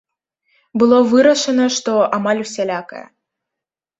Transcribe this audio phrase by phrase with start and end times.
[0.83, 3.03] Было вырашана, што амаль усялякая.